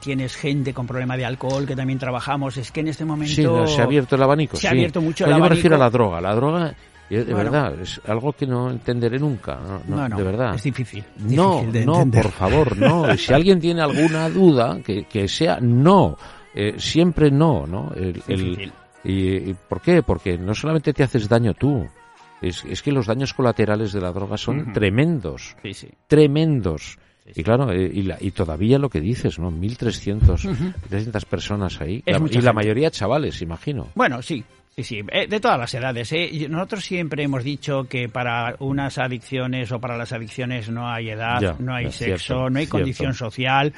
Tienes 0.00 0.36
gente 0.36 0.74
con 0.74 0.86
problema 0.86 1.16
de 1.16 1.24
alcohol 1.24 1.66
que 1.66 1.76
también 1.76 1.98
trabajamos. 1.98 2.56
Es 2.56 2.72
que 2.72 2.80
en 2.80 2.88
este 2.88 3.04
momento. 3.04 3.66
Sí, 3.66 3.74
se 3.74 3.80
ha 3.80 3.84
abierto 3.84 4.16
el 4.16 4.22
abanico. 4.22 4.56
Se 4.56 4.68
ha 4.68 4.72
abierto 4.72 5.00
mucho 5.00 5.24
el 5.24 5.32
abanico. 5.32 5.46
Yo 5.46 5.50
me 5.50 5.56
refiero 5.56 5.76
a 5.76 5.78
la 5.78 5.90
droga. 5.90 6.20
La 6.20 6.34
droga 6.34 6.74
de 7.08 7.34
verdad, 7.34 7.80
es 7.80 8.00
algo 8.06 8.32
que 8.32 8.46
no 8.46 8.70
entenderé 8.70 9.18
nunca. 9.18 9.58
No, 9.86 10.08
de 10.08 10.22
verdad. 10.22 10.54
Es 10.54 10.62
difícil. 10.62 11.04
no, 11.18 11.62
no, 11.64 12.10
por 12.10 12.30
favor, 12.30 12.76
no. 12.76 13.06
Si 13.18 13.32
alguien 13.32 13.60
tiene 13.60 13.80
alguna 13.80 14.28
duda, 14.28 14.80
que, 14.84 15.04
que 15.04 15.26
sea 15.26 15.58
no. 15.60 16.16
Eh, 16.54 16.74
siempre 16.78 17.30
no, 17.30 17.66
¿no? 17.66 17.92
El, 17.94 18.72
y, 19.04 19.54
por 19.54 19.80
qué? 19.80 20.02
Porque 20.02 20.36
no 20.36 20.54
solamente 20.54 20.92
te 20.92 21.02
haces 21.02 21.28
daño 21.28 21.54
tú, 21.54 21.86
es, 22.42 22.64
es 22.64 22.82
que 22.82 22.92
los 22.92 23.06
daños 23.06 23.32
colaterales 23.32 23.92
de 23.92 24.00
la 24.00 24.12
droga 24.12 24.36
son 24.36 24.72
tremendos. 24.72 25.56
Tremendos. 26.06 26.98
Y 27.34 27.42
claro, 27.42 27.72
eh, 27.72 27.90
y, 27.92 28.08
y, 28.26 28.30
todavía 28.30 28.78
lo 28.78 28.88
que 28.88 29.00
dices, 29.00 29.38
¿no? 29.38 29.50
1.300 29.50 30.74
trescientas 30.88 31.24
personas 31.24 31.80
ahí. 31.80 32.02
y 32.06 32.40
la 32.40 32.52
mayoría 32.52 32.90
chavales, 32.90 33.42
imagino. 33.42 33.88
Bueno, 33.94 34.22
sí, 34.22 34.44
Sí, 34.78 34.84
sí, 34.84 35.04
eh, 35.10 35.26
de 35.26 35.40
todas 35.40 35.58
las 35.58 35.74
edades. 35.74 36.12
¿eh? 36.12 36.46
Nosotros 36.48 36.84
siempre 36.84 37.24
hemos 37.24 37.42
dicho 37.42 37.88
que 37.88 38.08
para 38.08 38.54
unas 38.60 38.96
adicciones 38.98 39.72
o 39.72 39.80
para 39.80 39.96
las 39.96 40.12
adicciones 40.12 40.70
no 40.70 40.88
hay 40.88 41.10
edad, 41.10 41.58
no 41.58 41.74
hay 41.74 41.90
sexo, 41.90 42.48
no 42.48 42.60
hay 42.60 42.68
condición 42.68 43.12
social, 43.12 43.72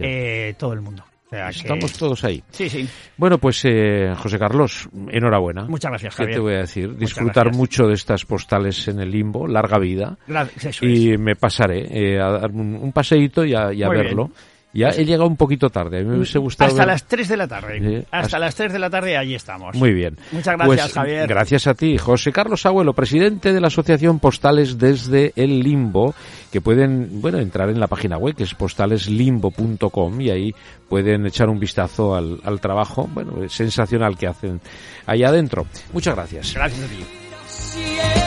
eh, 0.00 0.54
todo 0.58 0.72
el 0.72 0.80
mundo. 0.80 1.04
Estamos 1.30 1.92
todos 1.92 2.24
ahí. 2.24 2.42
Sí, 2.50 2.68
sí. 2.68 2.88
Bueno, 3.16 3.38
pues 3.38 3.64
eh, 3.64 4.12
José 4.16 4.38
Carlos, 4.38 4.88
enhorabuena. 5.10 5.64
Muchas 5.64 5.90
gracias, 5.90 6.14
Javier. 6.14 6.30
¿Qué 6.30 6.34
te 6.34 6.40
voy 6.40 6.54
a 6.54 6.58
decir? 6.58 6.96
Disfrutar 6.96 7.54
mucho 7.54 7.86
de 7.86 7.94
estas 7.94 8.24
postales 8.24 8.88
en 8.88 9.00
el 9.00 9.10
limbo, 9.10 9.46
larga 9.46 9.78
vida. 9.78 10.18
Gracias, 10.26 10.82
y 10.82 11.16
me 11.18 11.36
pasaré 11.36 12.20
a 12.20 12.30
dar 12.30 12.50
un, 12.50 12.90
paseíto 12.92 13.44
y 13.44 13.54
a, 13.54 13.68
verlo. 13.88 14.30
Ya 14.72 14.88
he 14.90 15.04
llegado 15.04 15.26
un 15.26 15.36
poquito 15.36 15.68
tarde. 15.68 15.98
A 15.98 16.02
mí 16.02 16.08
me 16.08 16.16
hubiese 16.16 16.38
gustado 16.38 16.70
hasta 16.70 16.86
las 16.86 17.04
3 17.04 17.28
de 17.28 17.36
la 17.36 17.48
tarde. 17.48 18.06
hasta, 18.10 18.38
las 18.38 18.54
3 18.54 18.72
de 18.72 18.78
la 18.78 18.88
tarde 18.88 19.16
allí 19.16 19.34
estamos. 19.34 19.74
Muy 19.76 19.92
bien. 19.92 20.16
Muchas 20.30 20.56
gracias, 20.56 20.82
pues, 20.82 20.92
Javier. 20.92 21.26
Gracias 21.26 21.66
a 21.66 21.74
ti, 21.74 21.98
José 21.98 22.32
Carlos 22.32 22.64
Abuelo, 22.66 22.92
presidente 22.92 23.52
de 23.52 23.60
la 23.60 23.66
Asociación 23.66 24.20
Postales 24.20 24.78
desde 24.78 25.32
el 25.34 25.60
Limbo, 25.60 26.14
que 26.52 26.60
pueden, 26.60 27.20
bueno, 27.20 27.38
entrar 27.38 27.68
en 27.68 27.80
la 27.80 27.88
página 27.88 28.16
web 28.16 28.36
que 28.36 28.44
es 28.44 28.54
postaleslimbo.com 28.54 30.20
y 30.20 30.30
ahí 30.30 30.54
pueden 30.88 31.26
echar 31.26 31.48
un 31.48 31.58
vistazo 31.58 32.14
al, 32.14 32.40
al 32.44 32.60
trabajo, 32.60 33.08
bueno, 33.12 33.48
sensacional 33.48 34.16
que 34.16 34.28
hacen 34.28 34.60
allá 35.06 35.28
adentro. 35.28 35.66
Muchas 35.92 36.14
gracias. 36.14 36.54
Gracias 36.54 36.84
a 36.84 36.88
ti. 36.88 38.19